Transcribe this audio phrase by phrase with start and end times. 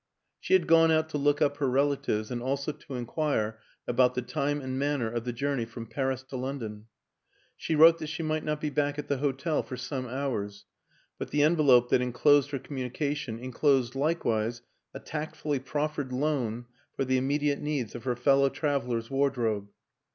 [0.39, 4.23] She had gone out to look up her relatives, and also to inquire about the
[4.23, 6.87] time and manner of the journey from Paris to London;
[7.55, 10.65] she wrote that she might not be back at the hotel for some hours,
[11.19, 16.65] but the envelope that enclosed her communication inclosed likewise a tactfully prof fered loan
[16.95, 19.67] for the immediate needs of her fellow traveler's wardrobe.